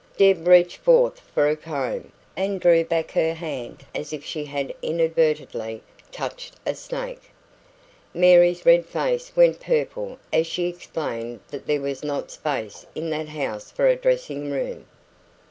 Deb 0.17 0.47
reached 0.47 0.77
forth 0.77 1.19
for 1.19 1.47
a 1.47 1.55
comb, 1.55 2.11
and 2.35 2.59
drew 2.59 2.83
back 2.83 3.11
her 3.11 3.35
hand 3.35 3.85
as 3.93 4.11
if 4.11 4.25
she 4.25 4.45
had 4.45 4.73
inadvertently 4.81 5.83
touched 6.11 6.55
a 6.65 6.73
snake. 6.73 7.29
Mary's 8.11 8.65
red 8.65 8.83
face 8.87 9.31
went 9.35 9.59
purple 9.59 10.17
as 10.33 10.47
she 10.47 10.65
explained 10.67 11.39
that 11.49 11.67
there 11.67 11.81
was 11.81 12.03
not 12.03 12.31
space 12.31 12.83
in 12.95 13.11
that 13.11 13.27
house 13.29 13.69
for 13.69 13.87
a 13.87 13.95
dressing 13.95 14.49
room. 14.49 14.87